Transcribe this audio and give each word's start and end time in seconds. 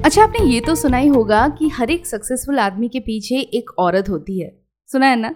अच्छा 0.04 0.22
आपने 0.22 0.44
ये 0.44 0.60
तो 0.60 0.74
सुना 0.74 0.96
ही 0.96 1.08
होगा 1.08 1.48
कि 1.48 1.68
हर 1.68 1.90
एक 1.90 2.06
सक्सेसफुल 2.06 2.58
आदमी 2.58 2.88
के 2.88 3.00
पीछे 3.00 3.36
एक 3.36 3.70
औरत 3.78 4.08
होती 4.08 4.40
है। 4.40 4.62
सुना 4.86 5.06
है 5.06 5.16
ना? 5.16 5.28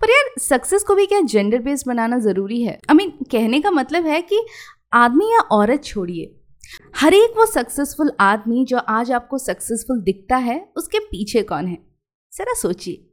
पर 0.00 0.10
यार 0.10 0.40
सक्सेस 0.40 0.82
को 0.82 0.94
भी 0.94 1.06
क्या 1.06 1.20
जेंडर 1.20 1.58
बेस्ड 1.58 1.86
बनाना 1.86 2.18
ज़रूरी 2.18 2.62
है? 2.62 2.80
आई 2.90 2.94
I 2.94 2.96
मीन 2.96 3.10
mean, 3.10 3.32
कहने 3.32 3.60
का 3.60 3.70
मतलब 3.70 4.06
है 4.06 4.22
कि 4.22 4.46
आदमी 4.92 5.32
या 5.32 5.40
औरत 5.40 5.84
छोड़िए। 5.84 6.40
हर 6.96 7.14
एक 7.14 7.34
वो 7.38 7.46
सक्सेसफुल 7.46 8.12
आदमी 8.20 8.64
जो 8.64 8.78
आज 8.78 9.12
आपको 9.12 9.38
सक्सेसफुल 9.38 10.00
दिखता 10.00 10.36
है 10.36 10.72
उसके 10.76 10.98
पीछे 10.98 11.42
कौन 11.42 11.66
है? 11.66 11.78
जरा 12.36 12.54
सोचिए। 12.54 13.04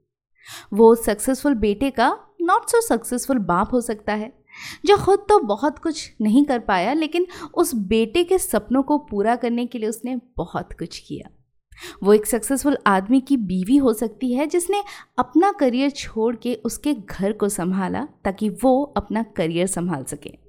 वो 0.74 0.96
सक्सेसफुल 0.96 1.54
बेटे 1.54 1.90
का 1.90 2.20
नॉट 2.42 2.70
सो 2.70 2.82
सक्सेसफुल 2.82 3.38
बाप 3.38 3.74
हो 3.74 3.82
सकता 3.82 4.14
है। 4.14 4.34
जो 4.86 4.98
खुद 4.98 5.20
तो 5.30 5.40
बहुत 5.40 5.80
कुछ 5.80 6.12
नहीं 6.22 6.46
कर 6.46 6.60
पाया, 6.60 6.94
लेकिन 6.94 7.28
उस 7.54 7.76
बेटे 7.76 8.24
के 8.24 8.38
सपनों 8.38 8.84
को 8.84 8.98
पूरा 8.98 9.36
करने 9.36 9.66
के 9.66 9.80
लिए 9.80 9.90
उसने 9.90 10.16
बहुत 10.38 10.74
कुछ 10.74 11.00
किया। 11.00 11.30
वो 12.04 12.14
एक 12.14 12.26
सक्सेसफुल 12.26 12.78
आदमी 12.88 13.22
की 13.22 13.38
बीवी 13.38 13.78
हो 13.78 13.94
सकती 13.94 14.34
है, 14.34 14.48
जिसने 14.48 14.84
अपना 15.18 15.52
करियर 15.52 15.90
छोड़ 15.90 16.36
के 16.36 16.54
उसके 16.56 16.94
घर 16.94 17.32
को 17.32 17.50
संभाला, 17.50 18.08
ताकि 18.24 18.50
वो 18.50 18.84
अपना 18.98 19.24
करियर 19.24 19.68
संभाल 19.68 20.04
सके। 20.04 20.46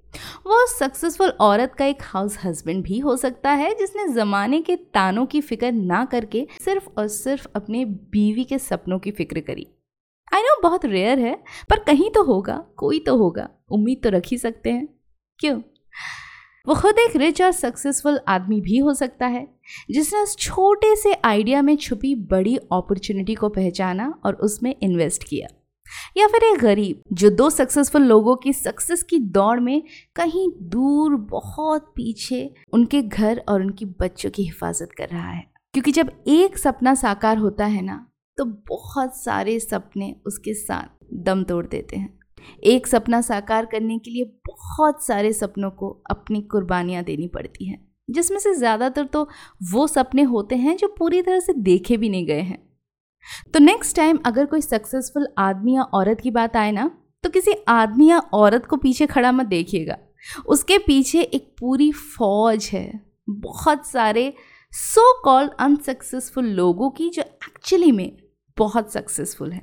वो 0.47 0.67
सक्सेसफुल 0.67 1.29
औरत 1.29 1.75
का 1.79 1.85
एक 1.85 2.03
हाउस 2.03 2.39
हस्बैंड 2.45 2.85
भी 2.85 2.99
हो 2.99 3.17
सकता 3.17 3.51
है, 3.51 3.75
जिसने 3.75 4.07
ज़माने 4.09 4.61
के 4.63 4.77
तानों 4.77 5.27
की 5.27 5.41
फ़िक्र 5.41 5.73
ना 5.73 6.05
करके 6.05 6.47
सिर्फ़ 6.65 6.89
और 6.99 7.09
सिर्फ़ 7.09 7.47
अपने 7.57 7.85
बीवी 7.85 8.45
के 8.45 8.59
सपनों 8.59 8.99
की 8.99 9.11
फ़िक्र 9.11 9.41
करी। 9.41 9.67
बहुत 10.63 10.85
रेयर 10.85 11.19
है, 11.19 11.45
पर 11.71 11.79
कहीं 11.79 12.11
तो 12.11 12.23
होगा, 12.23 12.65
कोई 12.77 12.99
तो 12.99 13.17
होगा। 13.17 13.49
उम्मीद 13.71 14.01
तो 14.03 14.11
रख 14.11 14.23
ही 14.27 14.39
सकते 14.39 14.71
हैं। 14.71 14.89
क्यों? 15.39 15.61
वो 16.69 16.75
खुद 16.75 16.99
एक 16.99 17.17
रिच 17.17 17.43
और 17.43 17.53
सक्सेसफुल 17.53 18.21
आदमी 18.29 18.61
भी 18.61 18.79
हो 18.79 18.95
सकता 18.95 19.27
है, 19.27 19.49
जिसने 19.91 20.21
उस 20.21 20.37
छोटे 20.37 20.97
से 20.97 21.15
आइडिया 21.25 21.63
में 21.63 21.77
छुपी 21.77 22.15
बड़ी 22.15 22.57
अपॉर्चुनिटी 22.57 23.35
को 23.35 23.49
पहचाना 23.49 24.21
और 24.27 24.35
उसमें 24.35 24.75
इन्वेस्ट 24.83 25.25
किया। 25.29 25.49
या 26.17 26.27
फिर 26.27 26.45
एक 26.45 26.59
गरीब, 26.59 27.03
जो 27.13 27.31
दो 27.31 27.51
सक्सेसफुल 27.51 28.03
लोगों 28.03 28.37
की 28.37 28.53
सक्सेस 28.53 29.03
की 29.03 29.19
दौड़ 29.19 29.61
में 29.61 29.83
कहीं 30.17 30.53
दूर, 30.63 31.17
बहुत 31.17 31.83
पीछे 31.83 32.55
उनके 32.73 33.03
घर 33.03 33.43
और 33.49 33.61
उनकी 33.61 33.85
बच्चों 33.85 34.31
की 34.31 34.43
हिफाजत 34.43 34.89
कर 34.99 35.09
रहा 35.09 35.31
है। 35.31 35.45
क्योंकि 35.73 35.93
जब 35.93 36.25
एक 36.29 36.59
सपना 36.59 36.95
साकार 36.95 37.39
होता 37.39 37.65
है 37.65 37.83
ना 37.83 38.11
तो 38.39 38.45
बहुत 38.45 39.17
सारे 39.17 39.59
सपने 39.61 40.15
उसके 40.27 40.55
साथ 40.55 41.05
दम 41.25 41.43
तोड़ 41.45 41.65
देते 41.67 41.97
हैं। 41.97 42.19
एक 42.65 42.87
सपना 42.87 43.21
साकार 43.21 43.67
करने 43.67 43.99
के 43.99 44.11
लिए 44.11 44.25
बहुत 44.49 45.05
सारे 45.05 45.33
सपनों 45.33 45.71
को 45.71 45.89
अपनी 46.11 46.41
कुर्बानियाँ 46.43 47.03
देनी 47.05 47.29
पड़ती 47.29 47.69
हैं। 47.69 47.85
जिसमें 48.09 48.39
से 48.39 48.55
ज़्यादातर 48.55 49.05
तो 49.05 49.29
वो 49.73 49.87
सपने 49.87 50.23
होते 50.25 50.57
हैं 50.57 50.77
जो 50.77 50.89
पूरी 50.99 51.23
तरह 51.23 51.41
से 51.41 51.53
देखे 51.55 51.97
भी 51.97 52.09
नहीं 52.09 52.27
गए 52.27 52.41
हैं। 52.41 52.59
तो 53.55 53.59
नेक्स्ट 53.59 53.97
टाइम 53.97 54.19
अगर 54.27 54.47
कोई 54.47 54.61
सक्सेसफुल 54.61 55.29
आदमी 55.39 55.75
या 55.77 55.83
औरत 55.95 56.21
की 56.21 56.31
बात 56.31 56.57
आए 56.57 56.73
ना 56.73 56.91
तो 57.25 57.31
किसी 57.31 57.53
आदमी 57.69 58.09
या 58.11 58.19
औरत 58.35 58.67
को 58.67 58.77
पीछे 58.77 59.07
खड़ा 59.07 59.33
मत 59.33 59.47
देखिएगा। 59.47 59.97
उसके 60.47 60.79
पीछे 60.79 61.23
एक 61.23 61.55
पूरी 61.59 61.91
फौज 61.93 62.69
है। 62.73 63.01
बहुत 63.31 63.87
सारे 63.87 64.33
सो 64.73 65.13
कॉल्ड 65.23 65.51
अनसक्सेसफुल 65.61 66.47
लोगों 66.47 66.91
की 66.91 67.09
जो 67.11 67.23
एक्चुअली 67.23 67.91
में 67.93 68.17
बहुत 68.59 68.93
सक्सेसफुल 68.93 69.53
है। 69.53 69.63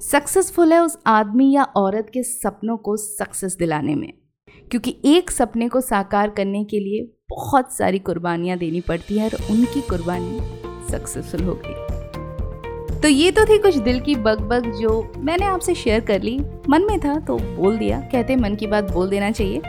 सक्सेसफुल 0.00 0.72
है 0.72 0.80
उस 0.80 0.98
आदमी 1.06 1.52
या 1.52 1.62
औरत 1.62 2.10
के 2.14 2.22
सपनों 2.22 2.76
को 2.76 2.96
सक्सेस 2.96 3.56
दिलाने 3.56 3.94
में। 3.94 4.12
क्योंकि 4.70 5.00
एक 5.04 5.30
सपने 5.30 5.68
को 5.68 5.80
साकार 5.80 6.30
करने 6.30 6.64
के 6.64 6.80
लिए 6.80 7.16
बहुत 7.30 7.72
सारी 7.72 7.98
कुर्बानियाँ 7.98 8.58
देनी 8.58 8.80
पड़ती 8.80 9.18
है 9.18 9.28
और 9.28 9.50
उनकी 9.50 9.80
कुर्बानी 9.80 10.40
सक्सेसफुल 10.92 11.42
हो 11.42 11.60
गई। 11.66 11.94
तो 13.00 13.08
ये 13.08 13.30
तो 13.30 13.44
थी 13.44 13.58
कुछ 13.58 13.76
दिल 13.76 14.00
की 14.00 14.14
बग 14.14 14.40
बग 14.40 14.72
जो 14.72 15.12
मैंने 15.16 15.46
आपसे 15.46 15.74
शेयर 15.74 16.00
कर 16.00 16.22
ली। 16.22 16.40
मन 16.68 16.82
में 16.82 17.00
था 17.00 17.20
तो 17.20 17.38
बोल 17.38 17.78
दिया। 17.78 18.00
कहते 18.00 18.36
मन 18.36 18.54
की 18.54 18.66
बात 18.66 18.92
बोल 18.92 19.08
देना 19.08 19.30
चाहिए। 19.30 19.62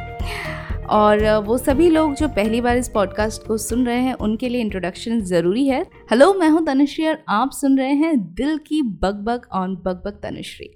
और 0.90 1.24
वो 1.46 1.58
सभी 1.58 1.90
लोग 1.90 2.14
जो 2.16 2.28
पहली 2.28 2.60
बार 2.62 2.78
इस 2.78 2.90
पॉडकास्ट 2.90 3.46
को 3.48 3.58
सुन 3.58 3.86
रहे 3.86 4.02
हैं, 4.02 4.14
उनके 4.14 4.50
लिए 4.50 4.62
इंट्रोडक्शन 4.62 5.20
ज़रूरी 5.22 5.66
है। 5.68 5.82
हेलो 6.12 6.34
मैं 6.34 6.50
हूँ 6.50 6.66
तनुश्री 6.66 7.08
और 7.08 7.24
आप 7.30 7.52
सुन 7.52 7.78
रहे 7.78 7.94
हैं 7.94 8.18
दिल 8.34 8.58
की 8.58 8.82
bug 8.82 9.24
bug 9.24 9.48
on 9.52 9.76
bug 9.76 10.02
bug 10.06 10.20
Tanushree. 10.24 10.68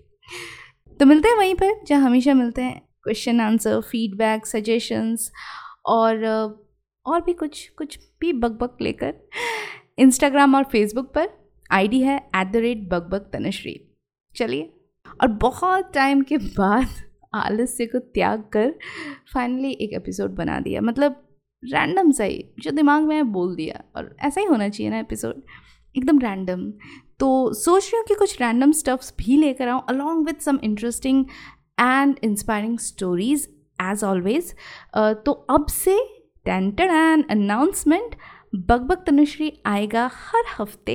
तो 0.99 1.05
मिलते 1.05 1.29
हैं 1.29 1.35
वहीं 1.37 1.55
पर, 1.55 1.83
जहाँ 1.87 2.01
हमेशा 2.01 2.33
मिलते 2.33 2.61
हैं। 2.61 2.81
क्वेश्चन 3.03 3.39
आंसर 3.41 3.79
फीडबैक 3.81 4.45
सजेशंस 4.45 5.31
और 5.85 6.25
और 7.05 7.21
भी 7.21 7.33
कुछ 7.33 7.67
कुछ 7.69 7.99
भी 8.21 8.33
बग 8.33 8.57
बग 8.57 8.77
लेकर। 8.81 9.13
इंस्टाग्राम 9.99 10.55
और 10.55 10.63
फेसबुक 10.63 11.13
पर 11.13 11.29
आईडी 11.71 12.01
है 12.01 12.17
at 12.35 12.51
the 12.51 12.55
rate 12.55 12.87
Bakbak 13.09 13.29
Tanushree. 13.33 13.79
चलिए, 14.35 14.73
और 15.21 15.27
बहुत 15.27 15.91
टाइम 15.93 16.21
के 16.21 16.37
बाद 16.37 16.87
आलस्य 17.33 17.85
को 17.85 17.99
त्याग 17.99 18.43
कर 18.53 18.73
फाइनली 19.33 19.71
एक 19.71 19.93
एपिसोड 19.93 20.35
बना 20.35 20.59
दिया। 20.59 20.81
मतलब 20.81 21.15
रैंडम 21.63 22.11
सा 22.11 22.23
ही 22.23 22.43
जो 22.59 22.71
दिमाग 22.71 23.03
में 23.03 23.15
है 23.15 23.23
बोल 23.23 23.55
दिया। 23.55 23.83
और 23.95 24.15
ऐसा 24.19 24.41
ही 24.41 24.47
होना 24.47 24.69
चाहिए 24.69 24.91
ना 24.91 24.99
एपिसोड 24.99 25.41
एकदम 25.95 26.19
रैंडम 26.19 26.71
तो 27.19 27.53
सोच 27.53 27.85
रही 27.85 27.97
हूँ 27.97 28.05
कि 28.07 28.15
कुछ 28.15 28.41
रैंडम 28.41 28.71
स्टफ्स 28.71 29.13
भी 29.19 29.37
लेकर 29.37 29.67
आऊँ 29.67 29.81
along 29.89 30.25
with 30.25 30.41
some 30.41 30.59
interesting 30.63 31.25
and 31.79 32.15
inspiring 32.23 32.77
stories 32.79 33.47
as 33.81 34.03
always 34.03 34.53
तो 34.97 35.31
अब 35.31 35.65
से 35.67 35.97
टेंटेड 36.45 36.89
एंड 36.89 37.25
अनाउंसमेंट 37.31 38.15
बग 38.55 38.91
तनुश्री 39.07 39.51
आएगा 39.65 40.09
हर 40.13 40.43
हफ़्ते 40.59 40.93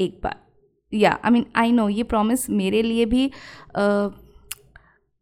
एक 0.00 0.20
बार। 0.24 0.36
या 0.92 1.18
आई 1.24 1.30
मीन 1.30 1.46
आई 1.56 1.72
नो 1.72 1.88
ये 1.88 2.02
प्रॉमिस 2.02 2.48
मेरे 2.50 2.82
लिए 2.82 3.04
भी 3.04 3.26
uh, 3.70 4.10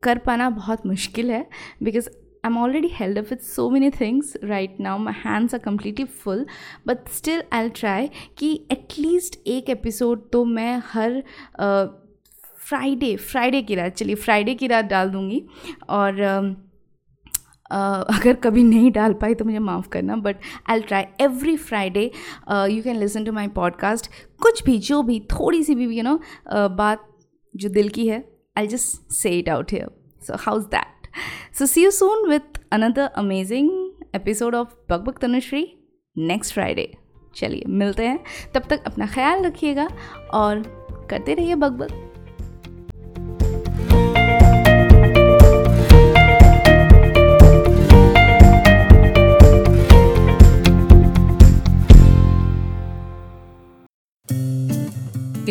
कर 0.06 0.19
पाना 0.19 0.50
बहुत 0.50 0.87
मुश्किल 0.87 1.31
है 1.31 1.47
because 1.83 2.09
I 2.44 2.50
am 2.50 2.59
already 2.59 2.89
held 2.93 3.19
up 3.19 3.25
with 3.31 3.37
so 3.37 3.71
many 3.71 3.91
things 3.91 4.37
right 4.44 4.77
now 4.81 4.99
my 4.99 5.15
hands 5.25 5.55
are 5.55 5.61
completely 5.61 6.05
full 6.05 6.47
but 6.87 7.09
still 7.09 7.43
I'll 7.65 7.71
try 7.77 8.11
कि 8.39 8.66
एटलीस्ट 8.71 9.41
एक 9.47 9.71
एपिसोड 9.71 10.31
तो 10.31 10.45
मैं 10.45 10.83
हर 10.84 11.22
फ्राइडे 12.69 13.15
uh, 13.15 13.21
फ्राइडे 13.21 13.62
की 13.62 13.75
रात 13.75 13.93
चलिए 13.93 14.15
फ्राइडे 14.15 14.55
की 14.55 14.66
रात 14.66 14.84
डाल 14.84 15.11
दूँगी। 15.11 15.43
और 15.89 16.12
uh, 16.12 16.56
अगर 18.16 18.34
कभी 18.34 18.62
नहीं 18.62 18.91
डाल 18.93 19.12
पाई 19.12 19.34
तो 19.34 19.45
मुझे 19.45 19.59
माफ़ 19.59 19.89
करना 19.89 20.16
but 20.16 20.37
I 20.71 20.81
try 20.81 21.05
every 21.21 21.56
Friday 21.56 22.11
you 22.50 22.83
can 22.83 22.97
listen 22.97 23.25
to 23.25 23.33
my 23.33 23.49
podcast 23.49 24.11
कुछ 24.43 24.65
भी 24.65 24.78
जो 24.78 25.03
भी 25.03 25.21
थोड़ी 25.21 25.62
सी 25.62 25.75
भी 25.75 25.84
you 25.84 25.91
you 25.91 26.05
know 26.05 26.11
know, 26.11 26.22
uh, 26.55 26.77
बात 26.77 27.09
जो 27.56 27.69
दिल 27.69 27.89
की 27.89 28.09
है 28.09 28.35
I 28.59 28.67
just 28.67 29.12
say 29.22 29.39
it 29.39 29.49
out 29.49 29.71
here. 29.71 29.89
So, 30.28 30.37
how's 30.37 30.69
that? 30.69 30.93
So, 31.53 31.67
see 31.67 31.83
you 31.83 31.91
soon 31.91 32.31
with 32.31 32.43
another 32.72 33.11
amazing 33.19 33.25
amazing 33.25 33.93
episode 34.15 34.55
of 34.55 34.69
Bakbak 34.91 35.19
Tanushree 35.19 35.77
next 36.19 36.55
Friday 36.55 36.95
चलिए 37.37 37.62
मिलते 37.69 38.06
हैं 38.06 38.25
तब 38.55 38.62
तक 38.71 38.83
अपना 38.87 39.06
ख्याल 39.06 39.45
रखिएगा 39.45 39.89
और 40.34 40.62
करते 41.11 41.34
रहिए 41.34 41.55
बकबक 41.55 42.06